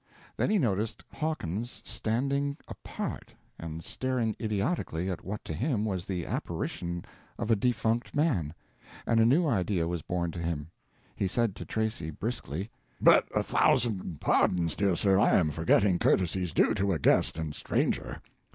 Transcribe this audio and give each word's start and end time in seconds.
Then 0.35 0.49
he 0.49 0.57
noticed 0.57 1.03
Hawkins 1.13 1.79
standing 1.85 2.57
apart 2.67 3.35
and 3.59 3.83
staring 3.83 4.35
idiotically 4.41 5.11
at 5.11 5.23
what 5.23 5.45
to 5.45 5.53
him 5.53 5.85
was 5.85 6.05
the 6.05 6.25
apparition 6.25 7.05
of 7.37 7.51
a 7.51 7.55
defunct 7.55 8.15
man, 8.15 8.55
and 9.05 9.19
a 9.19 9.27
new 9.27 9.45
idea 9.47 9.87
was 9.87 10.01
born 10.01 10.31
to 10.31 10.39
him. 10.39 10.71
He 11.15 11.27
said 11.27 11.55
to 11.57 11.65
Tracy 11.65 12.09
briskly: 12.09 12.71
"But 12.99 13.27
a 13.35 13.43
thousand 13.43 14.19
pardons, 14.19 14.75
dear 14.75 14.95
sir, 14.95 15.19
I 15.19 15.33
am 15.35 15.51
forgetting 15.51 15.99
courtesies 15.99 16.51
due 16.51 16.73
to 16.73 16.93
a 16.93 16.97
guest 16.97 17.37
and 17.37 17.53
stranger. 17.53 18.23